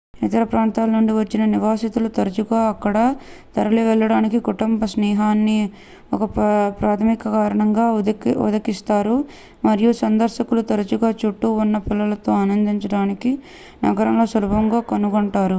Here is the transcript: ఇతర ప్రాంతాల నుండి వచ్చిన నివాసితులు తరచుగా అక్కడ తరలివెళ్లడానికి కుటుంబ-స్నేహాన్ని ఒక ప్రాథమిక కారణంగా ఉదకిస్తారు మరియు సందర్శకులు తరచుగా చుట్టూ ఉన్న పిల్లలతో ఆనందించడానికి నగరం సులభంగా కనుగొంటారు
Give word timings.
ఇతర 0.25 0.43
ప్రాంతాల 0.49 0.89
నుండి 0.91 1.13
వచ్చిన 1.15 1.43
నివాసితులు 1.51 2.09
తరచుగా 2.15 2.59
అక్కడ 2.69 2.97
తరలివెళ్లడానికి 3.55 4.39
కుటుంబ-స్నేహాన్ని 4.47 5.57
ఒక 6.15 6.23
ప్రాథమిక 6.79 7.23
కారణంగా 7.35 7.85
ఉదకిస్తారు 8.47 9.15
మరియు 9.63 9.91
సందర్శకులు 10.01 10.63
తరచుగా 10.69 11.09
చుట్టూ 11.21 11.49
ఉన్న 11.63 11.77
పిల్లలతో 11.87 12.31
ఆనందించడానికి 12.41 13.33
నగరం 13.85 14.19
సులభంగా 14.33 14.81
కనుగొంటారు 14.91 15.47